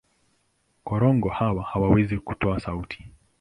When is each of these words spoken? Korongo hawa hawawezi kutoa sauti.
Korongo 0.87 1.29
hawa 1.29 1.63
hawawezi 1.63 2.17
kutoa 2.17 2.59
sauti. 2.59 3.05